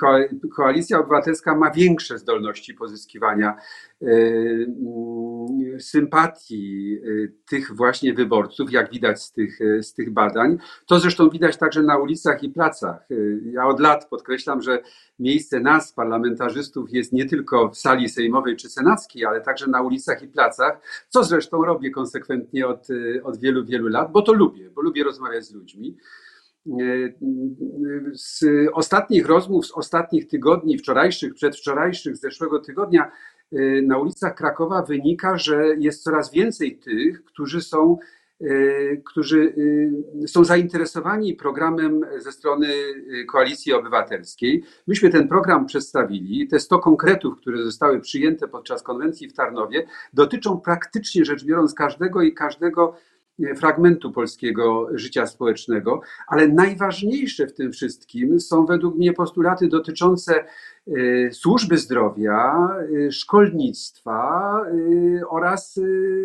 Koalicja 0.55 0.99
Obywatelska 0.99 1.55
ma 1.55 1.71
większe 1.71 2.17
zdolności 2.17 2.73
pozyskiwania 2.73 3.55
e, 4.01 4.05
mm, 4.05 5.79
sympatii 5.79 6.97
e, 6.97 7.27
tych 7.49 7.75
właśnie 7.75 8.13
wyborców, 8.13 8.71
jak 8.71 8.91
widać 8.91 9.23
z 9.23 9.31
tych, 9.31 9.61
e, 9.61 9.83
z 9.83 9.93
tych 9.93 10.11
badań. 10.11 10.57
To 10.85 10.99
zresztą 10.99 11.29
widać 11.29 11.57
także 11.57 11.83
na 11.83 11.97
ulicach 11.97 12.43
i 12.43 12.49
placach. 12.49 13.07
Ja 13.51 13.67
od 13.67 13.79
lat 13.79 14.09
podkreślam, 14.09 14.61
że 14.61 14.83
miejsce 15.19 15.59
nas, 15.59 15.93
parlamentarzystów, 15.93 16.93
jest 16.93 17.13
nie 17.13 17.25
tylko 17.25 17.69
w 17.69 17.77
sali 17.77 18.09
sejmowej 18.09 18.55
czy 18.55 18.69
senackiej, 18.69 19.25
ale 19.25 19.41
także 19.41 19.67
na 19.67 19.81
ulicach 19.81 20.23
i 20.23 20.27
placach, 20.27 21.05
co 21.09 21.23
zresztą 21.23 21.65
robię 21.65 21.91
konsekwentnie 21.91 22.67
od, 22.67 22.87
od 23.23 23.39
wielu, 23.39 23.65
wielu 23.65 23.87
lat, 23.87 24.11
bo 24.11 24.21
to 24.21 24.33
lubię, 24.33 24.69
bo 24.69 24.81
lubię 24.81 25.03
rozmawiać 25.03 25.45
z 25.45 25.53
ludźmi. 25.53 25.97
Z 28.13 28.45
ostatnich 28.73 29.25
rozmów, 29.27 29.65
z 29.65 29.71
ostatnich 29.71 30.27
tygodni, 30.27 30.77
wczorajszych, 30.77 31.33
przedwczorajszych, 31.33 32.17
zeszłego 32.17 32.59
tygodnia 32.59 33.11
e, 33.51 33.81
na 33.81 33.97
ulicach 33.97 34.35
Krakowa 34.35 34.81
wynika, 34.81 35.37
że 35.37 35.75
jest 35.79 36.03
coraz 36.03 36.31
więcej 36.31 36.79
tych, 36.79 37.25
którzy 37.25 37.61
są, 37.61 37.97
e, 38.41 38.47
którzy 38.97 39.55
są 40.27 40.43
zainteresowani 40.43 41.33
programem 41.33 42.01
ze 42.17 42.31
strony 42.31 42.67
Koalicji 43.27 43.73
Obywatelskiej. 43.73 44.63
Myśmy 44.87 45.09
ten 45.09 45.27
program 45.27 45.65
przedstawili. 45.65 46.47
Te 46.47 46.59
100 46.59 46.79
konkretów, 46.79 47.37
które 47.37 47.63
zostały 47.63 48.01
przyjęte 48.01 48.47
podczas 48.47 48.83
konwencji 48.83 49.29
w 49.29 49.33
Tarnowie, 49.33 49.85
dotyczą 50.13 50.61
praktycznie 50.61 51.25
rzecz 51.25 51.45
biorąc 51.45 51.73
każdego 51.73 52.21
i 52.21 52.33
każdego 52.33 52.95
fragmentu 53.57 54.11
polskiego 54.11 54.89
życia 54.93 55.27
społecznego, 55.27 56.01
ale 56.27 56.47
najważniejsze 56.47 57.47
w 57.47 57.53
tym 57.53 57.71
wszystkim 57.71 58.39
są 58.39 58.65
według 58.65 58.95
mnie 58.95 59.13
postulaty 59.13 59.67
dotyczące 59.67 60.45
e, 60.87 61.31
służby 61.31 61.77
zdrowia, 61.77 62.67
e, 63.07 63.11
szkolnictwa 63.11 64.61
e, 64.65 65.27
oraz 65.27 65.79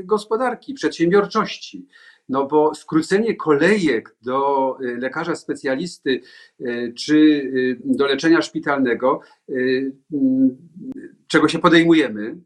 gospodarki, 0.04 0.74
przedsiębiorczości. 0.74 1.86
No 2.28 2.46
bo 2.46 2.74
skrócenie 2.74 3.36
kolejek 3.36 4.16
do 4.22 4.76
lekarza 4.80 5.34
specjalisty 5.34 6.20
czy 6.96 7.50
do 7.84 8.06
leczenia 8.06 8.42
szpitalnego, 8.42 9.20
czego 11.26 11.48
się 11.48 11.58
podejmujemy, 11.58 12.36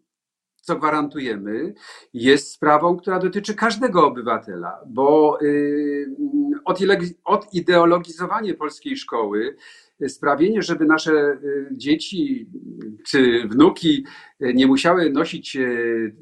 co 0.64 0.76
gwarantujemy, 0.76 1.75
jest 2.14 2.52
sprawą, 2.52 2.97
która 2.97 3.18
dotyczy 3.18 3.54
każdego 3.54 4.06
obywatela, 4.06 4.80
bo 4.87 5.38
y, 5.42 6.06
odideologizowanie 7.25 8.54
polskiej 8.54 8.97
szkoły, 8.97 9.56
sprawienie, 10.08 10.62
żeby 10.62 10.84
nasze 10.84 11.12
y, 11.12 11.68
dzieci 11.72 12.48
czy 13.06 13.48
wnuki 13.48 14.04
nie 14.40 14.66
musiały 14.66 15.10
nosić 15.10 15.56
y, 15.56 16.14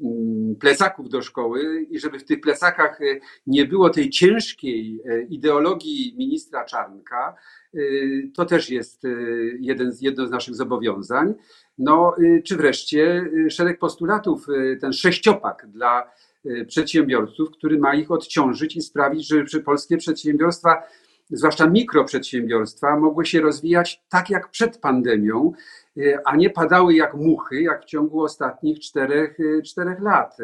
plecaków 0.59 1.09
do 1.09 1.21
szkoły 1.21 1.85
i 1.89 1.99
żeby 1.99 2.19
w 2.19 2.25
tych 2.25 2.41
plecakach 2.41 2.99
nie 3.47 3.65
było 3.65 3.89
tej 3.89 4.09
ciężkiej 4.09 5.01
ideologii 5.29 6.15
ministra 6.17 6.65
Czarnka, 6.65 7.35
to 8.35 8.45
też 8.45 8.69
jest 8.69 9.03
jeden 9.59 9.91
z, 9.91 10.01
jedno 10.01 10.27
z 10.27 10.31
naszych 10.31 10.55
zobowiązań. 10.55 11.33
No, 11.77 12.15
y, 12.19 12.41
czy 12.45 12.55
wreszcie 12.55 13.25
y, 13.45 13.49
szereg 13.49 13.79
postulatów, 13.79 14.49
y, 14.49 14.77
ten 14.81 14.93
sześciopak 14.93 15.67
dla 15.67 16.11
przedsiębiorców, 16.67 17.51
który 17.51 17.79
ma 17.79 17.95
ich 17.95 18.11
odciążyć 18.11 18.75
i 18.75 18.81
sprawić, 18.81 19.27
żeby 19.27 19.63
polskie 19.63 19.97
przedsiębiorstwa, 19.97 20.83
zwłaszcza 21.33 21.67
mikroprzedsiębiorstwa, 21.67 22.99
mogły 22.99 23.25
się 23.25 23.41
rozwijać 23.41 24.03
tak 24.09 24.29
jak 24.29 24.49
przed 24.49 24.77
pandemią, 24.77 25.51
a 26.25 26.35
nie 26.35 26.49
padały 26.49 26.93
jak 26.93 27.13
muchy, 27.13 27.61
jak 27.61 27.81
w 27.81 27.85
ciągu 27.85 28.21
ostatnich 28.21 28.79
czterech, 28.79 29.37
czterech 29.65 29.99
lat. 29.99 30.37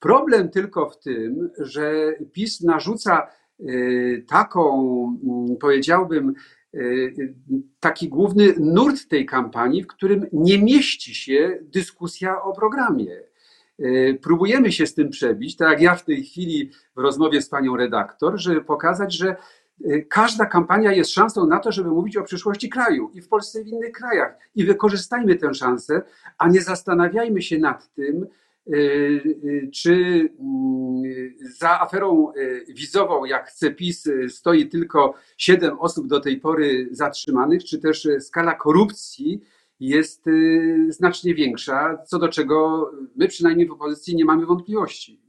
Problem 0.00 0.48
tylko 0.48 0.90
w 0.90 0.98
tym, 0.98 1.50
że 1.58 2.14
PiS 2.32 2.60
narzuca 2.60 3.26
taką, 4.26 4.70
mm, 5.24 5.56
powiedziałbym, 5.56 6.34
Y, 6.76 7.34
taki 7.80 8.08
główny 8.08 8.54
nurt 8.58 9.08
tej 9.08 9.26
kampanii, 9.26 9.82
w 9.82 9.86
którym 9.86 10.26
nie 10.32 10.58
mieści 10.62 11.14
się 11.14 11.58
dyskusja 11.62 12.42
o 12.42 12.52
programie. 12.52 13.20
Y, 13.80 14.18
próbujemy 14.22 14.72
się 14.72 14.86
z 14.86 14.94
tym 14.94 15.10
przebić, 15.10 15.56
tak 15.56 15.70
jak 15.70 15.80
ja 15.80 15.94
w 15.94 16.04
tej 16.04 16.24
chwili 16.24 16.70
w 16.96 17.00
rozmowie 17.00 17.42
z 17.42 17.48
panią 17.48 17.76
redaktor, 17.76 18.38
żeby 18.38 18.64
pokazać, 18.64 19.14
że 19.14 19.30
y, 19.30 19.36
każda 20.08 20.46
kampania 20.46 20.92
jest 20.92 21.10
szansą 21.10 21.46
na 21.46 21.58
to, 21.58 21.72
żeby 21.72 21.90
mówić 21.90 22.16
o 22.16 22.22
przyszłości 22.22 22.68
kraju 22.68 23.10
i 23.14 23.20
w 23.20 23.28
Polsce 23.28 23.60
i 23.60 23.64
w 23.64 23.68
innych 23.68 23.92
krajach. 23.92 24.38
I 24.54 24.64
wykorzystajmy 24.64 25.36
tę 25.36 25.54
szansę, 25.54 26.02
a 26.38 26.48
nie 26.48 26.60
zastanawiajmy 26.60 27.42
się 27.42 27.58
nad 27.58 27.94
tym, 27.94 28.26
Y, 28.66 28.76
y, 29.44 29.70
czy 29.72 29.94
mm, 30.40 31.02
za 31.58 31.80
aferą 31.80 32.32
y, 32.36 32.64
wizową, 32.68 33.24
jak 33.24 33.48
chce 33.48 33.70
PiS, 33.70 34.08
stoi 34.28 34.68
tylko 34.68 35.14
siedem 35.36 35.80
osób 35.80 36.06
do 36.06 36.20
tej 36.20 36.40
pory 36.40 36.88
zatrzymanych, 36.90 37.64
czy 37.64 37.78
też 37.78 38.08
skala 38.20 38.54
korupcji 38.54 39.40
jest 39.80 40.26
y, 40.26 40.86
znacznie 40.88 41.34
większa, 41.34 41.98
co 42.06 42.18
do 42.18 42.28
czego 42.28 42.90
my 43.16 43.28
przynajmniej 43.28 43.68
w 43.68 43.72
opozycji 43.72 44.16
nie 44.16 44.24
mamy 44.24 44.46
wątpliwości. 44.46 45.23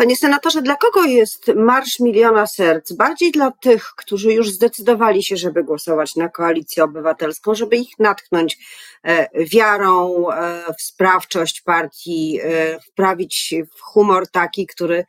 Panie 0.00 0.16
senatorze, 0.16 0.62
dla 0.62 0.76
kogo 0.76 1.04
jest 1.04 1.52
Marsz 1.56 2.00
Miliona 2.00 2.46
Serc? 2.46 2.92
Bardziej 2.92 3.32
dla 3.32 3.50
tych, 3.50 3.92
którzy 3.96 4.32
już 4.32 4.50
zdecydowali 4.50 5.22
się, 5.22 5.36
żeby 5.36 5.64
głosować 5.64 6.16
na 6.16 6.28
koalicję 6.28 6.84
obywatelską, 6.84 7.54
żeby 7.54 7.76
ich 7.76 7.98
natchnąć 7.98 8.58
e, 9.04 9.46
wiarą 9.46 10.26
e, 10.30 10.64
w 10.78 10.82
sprawczość 10.82 11.60
partii, 11.60 12.38
e, 12.42 12.80
wprawić 12.80 13.54
w 13.76 13.80
humor 13.80 14.28
taki, 14.28 14.66
który 14.66 15.04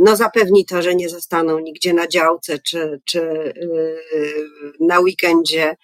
no, 0.00 0.16
zapewni 0.16 0.66
to, 0.66 0.82
że 0.82 0.94
nie 0.94 1.08
zostaną 1.08 1.58
nigdzie 1.58 1.94
na 1.94 2.08
działce 2.08 2.58
czy, 2.58 3.00
czy 3.04 3.52
na 4.80 5.00
weekendzie 5.00 5.76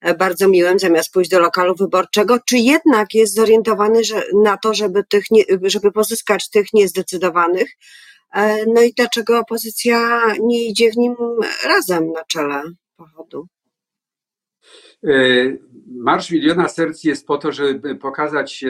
E, 0.00 0.14
bardzo 0.14 0.48
miłym, 0.48 0.78
zamiast 0.78 1.12
pójść 1.12 1.30
do 1.30 1.40
lokalu 1.40 1.74
wyborczego, 1.74 2.38
czy 2.48 2.58
jednak 2.58 3.14
jest 3.14 3.34
zorientowany 3.34 4.04
że, 4.04 4.22
na 4.42 4.56
to, 4.56 4.74
żeby, 4.74 5.04
tych 5.04 5.24
nie, 5.30 5.44
żeby 5.62 5.92
pozyskać 5.92 6.50
tych 6.50 6.66
niezdecydowanych? 6.72 7.70
E, 8.34 8.66
no 8.66 8.82
i 8.82 8.92
dlaczego 8.96 9.38
opozycja 9.38 10.20
nie 10.40 10.68
idzie 10.68 10.90
w 10.90 10.96
nim 10.96 11.14
razem 11.64 12.12
na 12.12 12.24
czele 12.24 12.62
pochodu? 12.96 13.46
E, 15.04 15.12
Marsz 15.86 16.30
Miliona 16.30 16.68
Serc 16.68 17.04
jest 17.04 17.26
po 17.26 17.38
to, 17.38 17.52
żeby 17.52 17.96
pokazać 17.96 18.64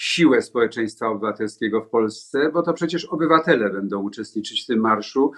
siłę 0.00 0.42
społeczeństwa 0.42 1.08
obywatelskiego 1.08 1.80
w 1.80 1.88
Polsce, 1.88 2.50
bo 2.52 2.62
to 2.62 2.72
przecież 2.72 3.04
obywatele 3.04 3.70
będą 3.70 4.02
uczestniczyć 4.02 4.64
w 4.64 4.66
tym 4.66 4.80
marszu 4.80 5.32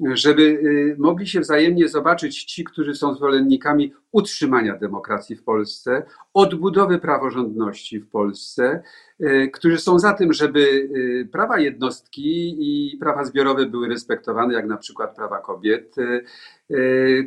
żeby 0.00 0.42
y, 0.42 0.96
mogli 0.98 1.26
się 1.26 1.40
wzajemnie 1.40 1.88
zobaczyć 1.88 2.44
ci, 2.44 2.64
którzy 2.64 2.94
są 2.94 3.14
zwolennikami 3.14 3.92
utrzymania 4.12 4.76
demokracji 4.76 5.36
w 5.36 5.44
Polsce, 5.44 6.02
odbudowy 6.34 6.98
praworządności 6.98 8.00
w 8.00 8.08
Polsce, 8.10 8.82
y, 9.20 9.50
którzy 9.52 9.78
są 9.78 9.98
za 9.98 10.12
tym, 10.12 10.32
żeby 10.32 10.60
y, 10.60 11.28
prawa 11.32 11.58
jednostki 11.58 12.56
i 12.58 12.96
prawa 12.96 13.24
zbiorowe 13.24 13.66
były 13.66 13.88
respektowane, 13.88 14.54
jak 14.54 14.66
na 14.66 14.76
przykład 14.76 15.16
prawa 15.16 15.38
kobiet, 15.38 15.94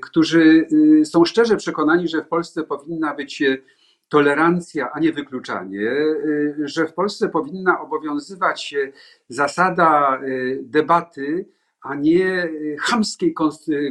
którzy 0.02 0.68
są 1.04 1.26
szczerze 1.26 1.58
przekonani, 1.58 2.08
że 2.08 2.22
w 2.22 2.28
Polsce 2.28 2.64
powinna 2.64 3.14
być 3.14 3.44
tolerancja, 4.10 4.92
a 4.94 5.00
nie 5.00 5.14
wykluczanie, 5.14 5.92
że 6.64 6.88
w 6.88 6.94
Polsce 6.94 7.30
powinna 7.30 7.82
obowiązywać 7.82 8.76
zasada 9.30 10.22
debaty, 10.62 11.46
a 11.82 11.96
nie 11.96 12.44
y, 12.44 12.76
chamskiej 12.80 13.34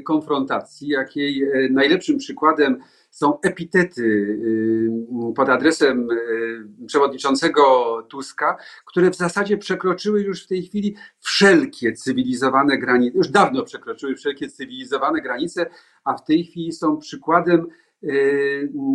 konfrontacji, 0.04 0.88
jakiej 0.88 1.46
najlepszym 1.70 2.18
przykładem 2.18 2.80
są 3.11 3.40
epitety 3.40 4.02
y, 4.02 4.90
pod 5.37 5.49
adresem 5.49 6.11
y, 6.11 6.87
przewodniczącego 6.87 7.62
Tuska, 8.08 8.56
które 8.87 9.11
w 9.11 9.16
zasadzie 9.16 9.58
przekroczyły 9.58 10.23
już 10.23 10.44
w 10.44 10.49
tej 10.49 10.62
chwili 10.62 10.96
wszelkie 11.20 11.92
cywilizowane 11.92 12.78
granice, 12.78 13.16
już 13.16 13.28
dawno 13.28 13.62
przekroczyły 13.62 14.14
wszelkie 14.14 14.49
cywilizowane 14.49 15.20
granice, 15.20 15.66
a 16.04 16.14
w 16.14 16.25
tej 16.25 16.44
chwili 16.44 16.73
są 16.73 16.96
przykładem 16.96 17.66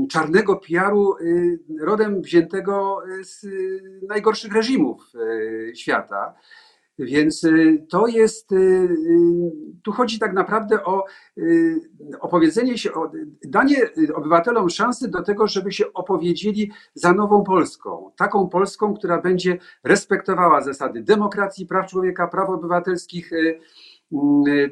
czarnego 0.09 0.55
PR-u 0.55 1.15
rodem 1.79 2.21
wziętego 2.21 2.97
z 3.23 3.45
najgorszych 4.07 4.53
reżimów 4.53 5.11
świata. 5.75 6.35
Więc 6.99 7.43
y, 7.43 7.85
to 7.89 8.07
jest, 8.07 8.51
y, 8.51 8.55
y, 8.55 8.89
tu 9.83 9.91
chodzi 9.91 10.19
tak 10.19 10.33
naprawdę 10.33 10.83
o 10.83 11.05
opowiedzenie 12.19 12.77
się, 12.77 12.93
o 12.93 13.11
danie 13.43 13.77
obywatelom 14.13 14.69
szansy 14.69 15.07
do 15.07 15.23
tego, 15.23 15.47
żeby 15.47 15.71
się 15.71 15.93
opowiedzieli 15.93 16.71
za 16.93 17.13
nową 17.13 17.43
Polską. 17.43 18.11
Taką 18.17 18.49
Polską, 18.49 18.93
która 18.93 19.21
będzie 19.21 19.57
respektowała 19.83 20.61
zasady 20.61 21.01
demokracji, 21.01 21.65
praw 21.65 21.89
człowieka, 21.89 22.27
praw 22.27 22.49
obywatelskich, 22.49 23.31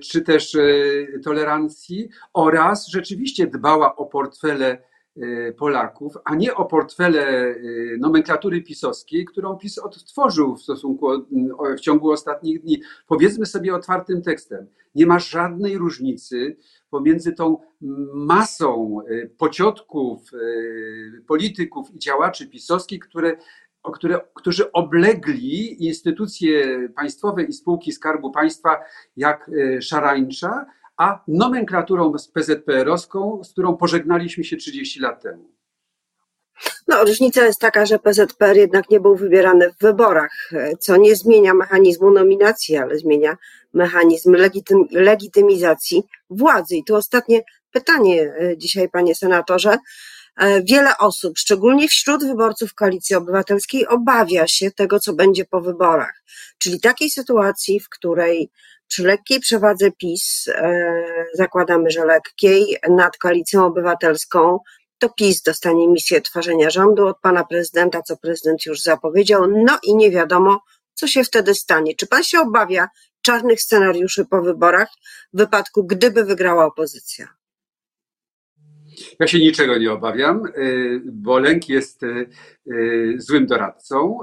czy 0.01 0.21
też 0.21 0.57
tolerancji 1.23 2.09
oraz 2.33 2.87
rzeczywiście 2.87 3.47
dbała 3.47 3.95
o 3.95 4.05
portfele 4.05 4.89
Y, 5.23 5.53
Polaków, 5.57 6.13
a 6.25 6.35
nie 6.35 6.55
o 6.55 6.65
portfele 6.65 7.47
y, 7.47 7.97
nomenklatury 7.99 8.61
pisowskiej, 8.61 9.25
którą 9.25 9.57
PiS 9.57 9.77
odtworzył 9.77 10.55
w 10.55 10.61
stosunku 10.61 11.07
w 11.77 11.79
ciągu 11.79 12.11
ostatnich 12.11 12.61
dni. 12.61 12.81
Powiedzmy 13.07 13.45
sobie 13.45 13.75
otwartym 13.75 14.21
tekstem, 14.21 14.67
nie 14.95 15.05
ma 15.05 15.19
żadnej 15.19 15.77
różnicy 15.77 16.57
pomiędzy 16.89 17.33
tą 17.33 17.57
masą 18.13 18.99
pociotków, 19.37 20.31
polityków 21.27 21.95
i 21.95 21.99
działaczy 21.99 22.47
pisowskich, 22.47 22.99
które 22.99 23.37
które, 23.93 24.19
którzy 24.33 24.71
oblegli 24.71 25.85
instytucje 25.87 26.79
państwowe 26.95 27.43
i 27.43 27.53
spółki 27.53 27.91
Skarbu 27.91 28.31
Państwa 28.31 28.79
jak 29.17 29.51
szarańcza, 29.81 30.65
a 30.97 31.23
nomenklaturą 31.27 32.13
PZPR-owską, 32.33 33.43
z 33.43 33.51
którą 33.51 33.77
pożegnaliśmy 33.77 34.43
się 34.43 34.57
30 34.57 34.99
lat 34.99 35.21
temu. 35.21 35.49
No, 36.87 37.03
różnica 37.03 37.45
jest 37.45 37.59
taka, 37.59 37.85
że 37.85 37.99
PZPR 37.99 38.57
jednak 38.57 38.89
nie 38.89 38.99
był 38.99 39.15
wybierany 39.15 39.69
w 39.73 39.77
wyborach, 39.81 40.49
co 40.79 40.97
nie 40.97 41.15
zmienia 41.15 41.53
mechanizmu 41.53 42.11
nominacji, 42.11 42.77
ale 42.77 42.97
zmienia 42.97 43.37
mechanizm 43.73 44.31
legitym, 44.33 44.85
legitymizacji 44.91 46.03
władzy. 46.29 46.75
I 46.75 46.83
tu 46.83 46.95
ostatnie 46.95 47.41
pytanie 47.71 48.33
e, 48.39 48.57
dzisiaj, 48.57 48.89
panie 48.89 49.15
senatorze. 49.15 49.77
E, 50.39 50.63
wiele 50.63 50.97
osób, 50.97 51.37
szczególnie 51.37 51.87
wśród 51.87 52.23
wyborców 52.23 52.73
Koalicji 52.73 53.15
Obywatelskiej, 53.15 53.87
obawia 53.87 54.47
się 54.47 54.71
tego, 54.71 54.99
co 54.99 55.13
będzie 55.13 55.45
po 55.45 55.61
wyborach. 55.61 56.23
Czyli 56.57 56.79
takiej 56.79 57.09
sytuacji, 57.09 57.79
w 57.79 57.89
której 57.89 58.49
przy 58.87 59.03
lekkiej 59.03 59.39
przewadze 59.39 59.91
PiS, 59.91 60.47
e, 60.47 61.03
zakładamy, 61.33 61.91
że 61.91 62.05
lekkiej, 62.05 62.77
nad 62.89 63.17
Koalicją 63.17 63.65
Obywatelską, 63.65 64.59
to 64.99 65.09
PiS 65.09 65.41
dostanie 65.41 65.87
misję 65.87 66.21
tworzenia 66.21 66.69
rządu 66.69 67.07
od 67.07 67.19
pana 67.19 67.43
prezydenta, 67.43 68.01
co 68.01 68.17
prezydent 68.17 68.65
już 68.65 68.81
zapowiedział, 68.81 69.47
no 69.65 69.79
i 69.83 69.95
nie 69.95 70.11
wiadomo, 70.11 70.59
co 70.93 71.07
się 71.07 71.23
wtedy 71.23 71.55
stanie. 71.55 71.95
Czy 71.95 72.07
pan 72.07 72.23
się 72.23 72.39
obawia 72.39 72.87
czarnych 73.21 73.61
scenariuszy 73.61 74.25
po 74.25 74.41
wyborach 74.41 74.89
w 75.33 75.37
wypadku, 75.37 75.83
gdyby 75.83 76.23
wygrała 76.23 76.65
opozycja? 76.65 77.38
Ja 79.19 79.27
się 79.27 79.39
niczego 79.39 79.77
nie 79.77 79.91
obawiam, 79.91 80.45
y, 80.45 81.01
bo 81.05 81.39
lęk 81.39 81.69
jest 81.69 82.03
y, 82.03 82.29
y, 82.67 83.15
złym 83.17 83.45
doradcą 83.45 84.19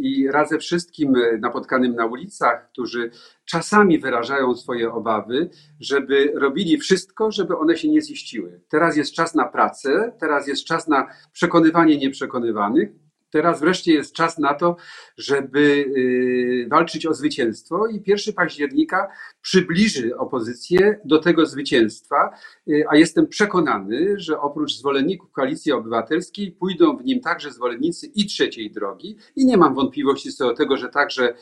i 0.00 0.28
radzę 0.30 0.58
wszystkim 0.58 1.12
napotkanym 1.40 1.94
na 1.94 2.06
ulicach, 2.06 2.68
którzy 2.72 3.10
czasami 3.44 3.98
wyrażają 3.98 4.54
swoje 4.54 4.92
obawy, 4.92 5.50
żeby 5.80 6.32
robili 6.34 6.78
wszystko, 6.78 7.30
żeby 7.32 7.58
one 7.58 7.76
się 7.76 7.88
nie 7.88 8.02
ziściły. 8.02 8.60
Teraz 8.68 8.96
jest 8.96 9.12
czas 9.12 9.34
na 9.34 9.44
pracę, 9.44 10.12
teraz 10.20 10.48
jest 10.48 10.64
czas 10.64 10.88
na 10.88 11.06
przekonywanie 11.32 11.96
nieprzekonywanych 11.98 13.03
Teraz 13.34 13.60
wreszcie 13.60 13.92
jest 13.92 14.14
czas 14.14 14.38
na 14.38 14.54
to, 14.54 14.76
żeby 15.16 15.60
y, 15.60 16.66
walczyć 16.70 17.06
o 17.06 17.14
zwycięstwo 17.14 17.86
i 17.86 18.02
1 18.06 18.34
października 18.34 19.08
przybliży 19.42 20.16
opozycję 20.16 21.00
do 21.04 21.18
tego 21.18 21.46
zwycięstwa, 21.46 22.30
y, 22.68 22.84
a 22.88 22.96
jestem 22.96 23.26
przekonany, 23.26 24.14
że 24.16 24.40
oprócz 24.40 24.76
zwolenników 24.76 25.32
Koalicji 25.32 25.72
Obywatelskiej 25.72 26.52
pójdą 26.52 26.96
w 26.96 27.04
nim 27.04 27.20
także 27.20 27.52
zwolennicy 27.52 28.06
i 28.06 28.26
trzeciej 28.26 28.70
drogi. 28.70 29.16
I 29.36 29.46
nie 29.46 29.56
mam 29.56 29.74
wątpliwości 29.74 30.32
co 30.32 30.46
do 30.46 30.54
tego, 30.54 30.76
że 30.76 30.88
także 30.88 31.34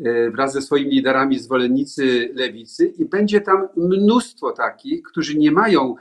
y, 0.00 0.30
wraz 0.34 0.52
ze 0.52 0.62
swoimi 0.62 0.90
liderami 0.90 1.38
zwolennicy 1.38 2.32
lewicy 2.34 2.86
i 2.86 3.04
będzie 3.04 3.40
tam 3.40 3.68
mnóstwo 3.76 4.52
takich, 4.52 5.02
którzy 5.02 5.38
nie 5.38 5.52
mają 5.52 5.94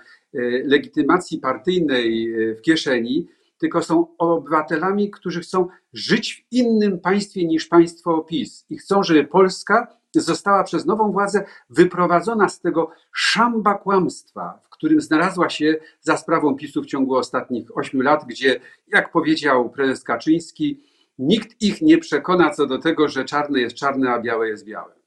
legitymacji 0.64 1.40
partyjnej 1.40 2.34
w 2.56 2.62
kieszeni, 2.62 3.28
tylko 3.60 3.84
są 3.84 4.08
obywatelami, 4.18 5.12
którzy 5.12 5.42
chcą 5.42 5.68
żyć 5.94 6.34
w 6.34 6.54
innym 6.54 7.00
państwie 7.00 7.46
niż 7.46 7.66
państwo 7.66 8.20
PiS 8.20 8.66
i 8.70 8.78
chcą, 8.78 9.04
żeby 9.04 9.24
Polska 9.24 10.00
została 10.16 10.64
przez 10.64 10.86
nową 10.86 11.12
władzę 11.12 11.46
wyprowadzona 11.70 12.50
z 12.50 12.62
tego 12.62 12.92
szamba 13.14 13.74
kłamstwa, 13.74 14.60
w 14.64 14.70
którym 14.70 15.02
znalazła 15.02 15.50
się 15.50 15.76
za 16.02 16.18
sprawą 16.18 16.56
PiSu 16.56 16.82
w 16.82 16.86
ciągu 16.86 17.16
ostatnich 17.16 17.78
ośmiu 17.78 18.02
lat, 18.02 18.26
gdzie, 18.26 18.60
jak 18.88 19.12
powiedział 19.12 19.70
prezes 19.70 20.04
Kaczyński, 20.04 20.84
nikt 21.20 21.62
ich 21.62 21.82
nie 21.82 21.98
przekona 21.98 22.50
co 22.50 22.66
do 22.66 22.78
tego, 22.78 23.08
że 23.08 23.26
czarne 23.26 23.60
jest 23.60 23.76
czarne, 23.76 24.12
a 24.12 24.20
białe 24.22 24.50
jest 24.50 24.66
białe. 24.66 25.00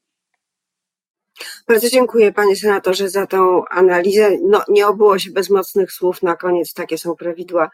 Bardzo 1.69 1.89
dziękuję 1.89 2.33
panie 2.33 2.57
senatorze 2.57 3.09
za 3.09 3.27
tą 3.27 3.65
analizę. 3.65 4.31
No, 4.43 4.63
nie 4.69 4.87
obyło 4.87 5.19
się 5.19 5.31
bez 5.31 5.51
mocnych 5.51 5.93
słów. 5.93 6.23
Na 6.23 6.37
koniec 6.37 6.75
takie 6.75 6.99
są 6.99 7.17
prawidła 7.17 7.71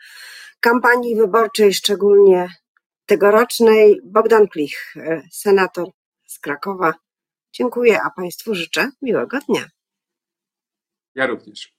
kampanii 0.61 1.17
wyborczej, 1.17 1.75
szczególnie 1.75 2.49
tegorocznej. 3.07 4.01
Bogdan 4.05 4.49
Klich, 4.49 4.95
e, 4.97 5.23
senator 5.33 5.89
z 6.27 6.39
Krakowa. 6.39 6.95
Dziękuję, 7.53 8.03
a 8.03 8.11
Państwu 8.11 8.55
życzę 8.55 8.91
miłego 9.03 9.39
dnia. 9.39 9.69
Ja 11.15 11.27
również. 11.27 11.78